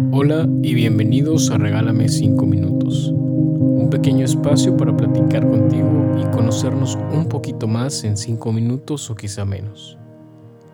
Hola 0.00 0.48
y 0.62 0.74
bienvenidos 0.74 1.50
a 1.50 1.58
Regálame 1.58 2.08
5 2.08 2.46
minutos, 2.46 3.08
un 3.08 3.88
pequeño 3.90 4.24
espacio 4.24 4.76
para 4.76 4.96
platicar 4.96 5.46
contigo 5.48 6.16
y 6.18 6.24
conocernos 6.30 6.94
un 6.94 7.28
poquito 7.28 7.66
más 7.66 8.04
en 8.04 8.16
5 8.16 8.52
minutos 8.52 9.10
o 9.10 9.16
quizá 9.16 9.44
menos. 9.44 9.98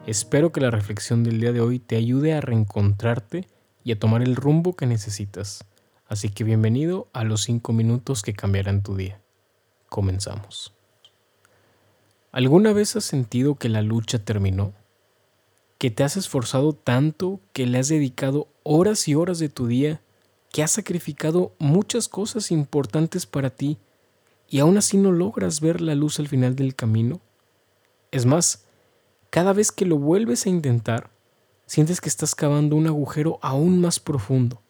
Espero 0.06 0.52
que 0.52 0.60
la 0.60 0.70
reflexión 0.70 1.24
del 1.24 1.40
día 1.40 1.52
de 1.52 1.62
hoy 1.62 1.78
te 1.78 1.96
ayude 1.96 2.34
a 2.34 2.42
reencontrarte 2.42 3.48
y 3.82 3.92
a 3.92 3.98
tomar 3.98 4.22
el 4.22 4.36
rumbo 4.36 4.76
que 4.76 4.86
necesitas. 4.86 5.64
Así 6.06 6.28
que 6.28 6.44
bienvenido 6.44 7.08
a 7.14 7.24
los 7.24 7.42
5 7.44 7.72
minutos 7.72 8.22
que 8.22 8.34
cambiarán 8.34 8.82
tu 8.82 8.94
día. 8.94 9.20
Comenzamos. 9.88 10.74
¿Alguna 12.30 12.74
vez 12.74 12.94
has 12.94 13.04
sentido 13.04 13.54
que 13.54 13.70
la 13.70 13.80
lucha 13.80 14.18
terminó? 14.18 14.74
Que 15.84 15.90
te 15.90 16.02
has 16.02 16.16
esforzado 16.16 16.72
tanto, 16.72 17.40
que 17.52 17.66
le 17.66 17.76
has 17.76 17.88
dedicado 17.88 18.48
horas 18.62 19.06
y 19.06 19.14
horas 19.14 19.38
de 19.38 19.50
tu 19.50 19.66
día, 19.66 20.00
que 20.50 20.62
has 20.62 20.70
sacrificado 20.70 21.52
muchas 21.58 22.08
cosas 22.08 22.50
importantes 22.50 23.26
para 23.26 23.50
ti 23.50 23.76
y 24.48 24.60
aún 24.60 24.78
así 24.78 24.96
no 24.96 25.12
logras 25.12 25.60
ver 25.60 25.82
la 25.82 25.94
luz 25.94 26.18
al 26.18 26.26
final 26.26 26.56
del 26.56 26.74
camino? 26.74 27.20
Es 28.12 28.24
más, 28.24 28.64
cada 29.28 29.52
vez 29.52 29.72
que 29.72 29.84
lo 29.84 29.98
vuelves 29.98 30.46
a 30.46 30.48
intentar, 30.48 31.10
sientes 31.66 32.00
que 32.00 32.08
estás 32.08 32.34
cavando 32.34 32.76
un 32.76 32.86
agujero 32.86 33.38
aún 33.42 33.82
más 33.82 34.00
profundo 34.00 34.62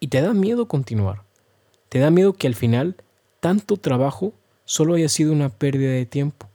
y 0.00 0.08
te 0.08 0.20
da 0.20 0.34
miedo 0.34 0.66
continuar. 0.66 1.22
Te 1.88 2.00
da 2.00 2.10
miedo 2.10 2.32
que 2.32 2.48
al 2.48 2.56
final 2.56 2.96
tanto 3.38 3.76
trabajo 3.76 4.32
solo 4.64 4.94
haya 4.94 5.08
sido 5.08 5.32
una 5.32 5.50
pérdida 5.50 5.92
de 5.92 6.04
tiempo 6.04 6.47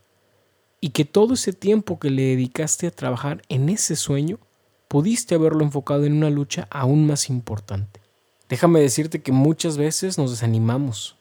y 0.84 0.90
que 0.90 1.06
todo 1.06 1.32
ese 1.32 1.54
tiempo 1.54 1.98
que 1.98 2.10
le 2.10 2.24
dedicaste 2.24 2.86
a 2.86 2.90
trabajar 2.90 3.40
en 3.48 3.70
ese 3.70 3.96
sueño, 3.96 4.38
pudiste 4.86 5.34
haberlo 5.34 5.64
enfocado 5.64 6.04
en 6.04 6.12
una 6.12 6.28
lucha 6.28 6.68
aún 6.70 7.06
más 7.06 7.30
importante. 7.30 8.02
Déjame 8.50 8.80
decirte 8.80 9.22
que 9.22 9.32
muchas 9.32 9.78
veces 9.78 10.18
nos 10.18 10.30
desanimamos, 10.30 11.16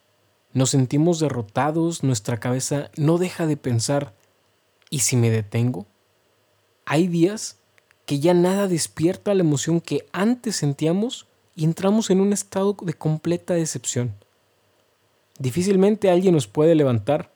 nos 0.51 0.71
sentimos 0.71 1.21
derrotados, 1.21 2.03
nuestra 2.03 2.41
cabeza 2.41 2.91
no 2.97 3.17
deja 3.17 3.47
de 3.47 3.55
pensar, 3.55 4.13
¿y 4.89 4.99
si 4.99 5.15
me 5.15 5.29
detengo? 5.29 5.85
Hay 6.83 7.07
días 7.07 7.55
que 8.05 8.19
ya 8.19 8.33
nada 8.33 8.67
despierta 8.67 9.33
la 9.33 9.43
emoción 9.43 9.79
que 9.79 10.05
antes 10.11 10.57
sentíamos 10.57 11.25
y 11.55 11.63
entramos 11.63 12.09
en 12.09 12.19
un 12.19 12.33
estado 12.33 12.75
de 12.81 12.95
completa 12.95 13.53
decepción. 13.53 14.13
Difícilmente 15.39 16.11
alguien 16.11 16.33
nos 16.33 16.47
puede 16.47 16.75
levantar, 16.75 17.31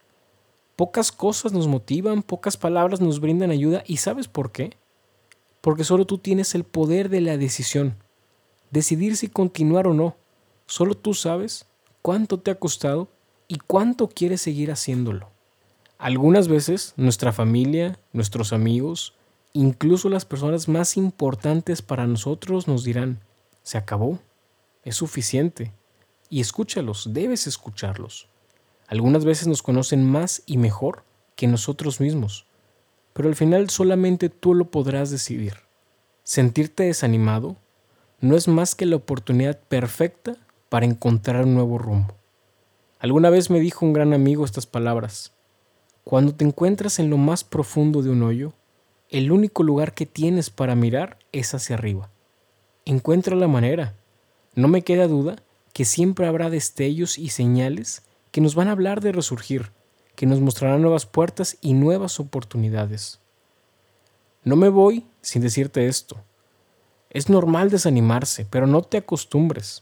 Pocas 0.77 1.11
cosas 1.11 1.53
nos 1.53 1.67
motivan, 1.67 2.21
pocas 2.21 2.55
palabras 2.55 3.01
nos 3.01 3.19
brindan 3.19 3.49
ayuda 3.49 3.83
y 3.87 3.97
¿sabes 3.97 4.27
por 4.27 4.51
qué? 4.51 4.77
Porque 5.59 5.83
solo 5.83 6.05
tú 6.05 6.19
tienes 6.19 6.53
el 6.53 6.65
poder 6.65 7.09
de 7.09 7.19
la 7.19 7.35
decisión, 7.35 7.97
decidir 8.69 9.17
si 9.17 9.27
continuar 9.27 9.87
o 9.87 9.95
no. 9.95 10.15
Solo 10.67 10.93
tú 10.95 11.15
sabes 11.15 11.65
cuánto 12.03 12.39
te 12.39 12.51
ha 12.51 12.55
costado 12.59 13.07
y 13.47 13.57
cuánto 13.57 14.07
quieres 14.07 14.39
seguir 14.43 14.71
haciéndolo. 14.71 15.31
Algunas 15.97 16.47
veces 16.47 16.93
nuestra 16.95 17.33
familia, 17.33 17.97
nuestros 18.13 18.53
amigos, 18.53 19.15
incluso 19.53 20.09
las 20.09 20.25
personas 20.25 20.67
más 20.67 20.95
importantes 20.95 21.81
para 21.81 22.05
nosotros 22.05 22.67
nos 22.67 22.83
dirán, 22.83 23.19
se 23.63 23.79
acabó, 23.79 24.19
es 24.83 24.95
suficiente. 24.95 25.73
Y 26.29 26.39
escúchalos, 26.39 27.13
debes 27.13 27.47
escucharlos. 27.47 28.27
Algunas 28.87 29.25
veces 29.25 29.47
nos 29.47 29.61
conocen 29.61 30.09
más 30.09 30.43
y 30.45 30.57
mejor 30.57 31.03
que 31.35 31.47
nosotros 31.47 31.99
mismos, 31.99 32.45
pero 33.13 33.29
al 33.29 33.35
final 33.35 33.69
solamente 33.69 34.29
tú 34.29 34.53
lo 34.53 34.71
podrás 34.71 35.11
decidir. 35.11 35.55
Sentirte 36.23 36.83
desanimado 36.83 37.57
no 38.19 38.35
es 38.35 38.47
más 38.47 38.75
que 38.75 38.85
la 38.85 38.95
oportunidad 38.95 39.59
perfecta 39.59 40.37
para 40.69 40.85
encontrar 40.85 41.43
un 41.45 41.53
nuevo 41.53 41.77
rumbo. 41.77 42.15
Alguna 42.99 43.29
vez 43.29 43.49
me 43.49 43.59
dijo 43.59 43.85
un 43.85 43.93
gran 43.93 44.13
amigo 44.13 44.43
estas 44.43 44.65
palabras. 44.65 45.33
Cuando 46.03 46.33
te 46.33 46.45
encuentras 46.45 46.99
en 46.99 47.09
lo 47.09 47.17
más 47.17 47.43
profundo 47.43 48.01
de 48.01 48.09
un 48.09 48.23
hoyo, 48.23 48.53
el 49.09 49.31
único 49.31 49.63
lugar 49.63 49.93
que 49.93 50.05
tienes 50.05 50.49
para 50.49 50.75
mirar 50.75 51.19
es 51.31 51.53
hacia 51.53 51.75
arriba. 51.75 52.09
Encuentra 52.85 53.35
la 53.35 53.47
manera. 53.47 53.95
No 54.55 54.67
me 54.67 54.81
queda 54.81 55.07
duda 55.07 55.35
que 55.73 55.85
siempre 55.85 56.25
habrá 56.25 56.49
destellos 56.49 57.17
y 57.17 57.29
señales 57.29 58.01
que 58.37 58.41
nos 58.41 58.53
van 58.53 58.67
a 58.67 58.73
hablar 58.73 59.01
de 59.01 59.11
resurgir, 59.11 59.71
que 60.13 60.27
nos 60.27 60.39
mostrarán 60.41 60.83
nuevas 60.83 61.07
puertas 61.07 61.57
y 61.59 61.73
nuevas 61.73 62.19
oportunidades. 62.19 63.19
No 64.43 64.55
me 64.55 64.69
voy 64.69 65.07
sin 65.23 65.41
decirte 65.41 65.87
esto. 65.87 66.17
Es 67.09 67.29
normal 67.29 67.71
desanimarse, 67.71 68.45
pero 68.47 68.67
no 68.67 68.83
te 68.83 68.97
acostumbres. 68.97 69.81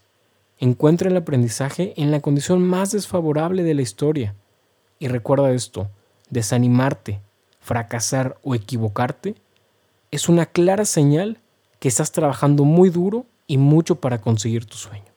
Encuentra 0.58 1.10
el 1.10 1.18
aprendizaje 1.18 1.94
en 1.98 2.12
la 2.12 2.22
condición 2.22 2.66
más 2.66 2.94
desfavorable 2.94 3.62
de 3.64 3.74
la 3.74 3.82
historia. 3.82 4.36
Y 5.00 5.10
recuerda 5.10 5.52
esto, 5.52 5.90
desanimarte, 6.30 7.20
fracasar 7.60 8.38
o 8.42 8.56
equivocarte 8.56 9.36
es 10.12 10.30
una 10.30 10.46
clara 10.46 10.86
señal 10.86 11.42
que 11.80 11.90
estás 11.90 12.14
trabajando 12.14 12.64
muy 12.64 12.90
duro 12.90 13.26
y 13.48 13.58
mucho 13.58 13.96
para 13.96 14.22
conseguir 14.22 14.66
tu 14.66 14.78
sueño. 14.78 15.12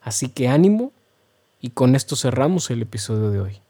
Así 0.00 0.28
que 0.28 0.46
ánimo 0.46 0.92
y 1.64 1.70
con 1.70 1.94
esto 1.96 2.14
cerramos 2.14 2.70
el 2.70 2.82
episodio 2.82 3.30
de 3.30 3.40
hoy. 3.40 3.62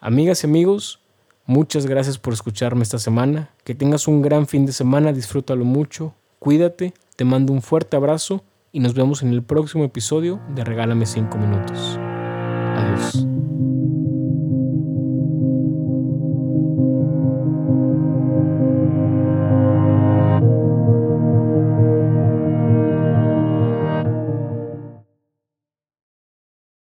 Amigas 0.00 0.42
y 0.42 0.48
amigos, 0.48 0.98
muchas 1.46 1.86
gracias 1.86 2.18
por 2.18 2.32
escucharme 2.32 2.82
esta 2.82 2.98
semana. 2.98 3.50
Que 3.62 3.76
tengas 3.76 4.08
un 4.08 4.20
gran 4.20 4.48
fin 4.48 4.66
de 4.66 4.72
semana, 4.72 5.12
disfrútalo 5.12 5.64
mucho, 5.64 6.12
cuídate, 6.40 6.92
te 7.14 7.24
mando 7.24 7.52
un 7.52 7.62
fuerte 7.62 7.96
abrazo 7.96 8.42
y 8.72 8.80
nos 8.80 8.94
vemos 8.94 9.22
en 9.22 9.28
el 9.28 9.44
próximo 9.44 9.84
episodio 9.84 10.40
de 10.56 10.64
Regálame 10.64 11.06
5 11.06 11.38
minutos. 11.38 12.00
Adiós. 12.00 13.43